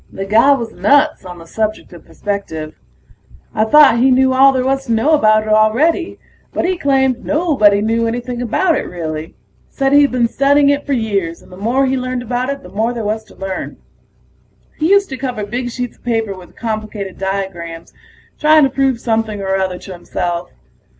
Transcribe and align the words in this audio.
The 0.11 0.25
guy 0.25 0.53
was 0.53 0.71
nuts 0.73 1.25
on 1.25 1.37
the 1.37 1.45
subject 1.45 1.93
of 1.93 2.05
perspective. 2.05 2.73
I 3.53 3.65
thought 3.65 3.99
he 3.99 4.09
knew 4.09 4.33
all 4.33 4.51
there 4.51 4.65
was 4.65 4.85
to 4.87 4.91
know 4.91 5.13
about 5.13 5.43
it 5.43 5.49
already, 5.49 6.17
but 6.51 6.65
he 6.65 6.75
claimed 6.75 7.23
nobody 7.23 7.81
knew 7.81 8.07
anything 8.07 8.41
about 8.41 8.75
it, 8.75 8.87
really. 8.89 9.35
Said 9.69 9.93
he'd 9.93 10.11
been 10.11 10.27
studying 10.27 10.69
it 10.71 10.87
for 10.87 10.93
years, 10.93 11.43
and 11.43 11.51
the 11.51 11.55
more 11.55 11.85
he 11.85 11.97
learned 11.97 12.23
about 12.23 12.49
it 12.49 12.63
the 12.63 12.69
more 12.69 12.93
there 12.93 13.05
was 13.05 13.23
to 13.25 13.35
learn. 13.35 13.77
He 14.79 14.89
used 14.89 15.09
to 15.09 15.17
cover 15.17 15.45
big 15.45 15.69
sheets 15.69 15.97
of 15.97 16.03
paper 16.03 16.35
with 16.35 16.55
complicated 16.55 17.19
diagrams 17.19 17.93
trying 18.39 18.63
to 18.63 18.71
prove 18.71 18.99
something 18.99 19.39
or 19.39 19.55
other 19.55 19.77
to 19.77 19.93
himself. 19.93 20.49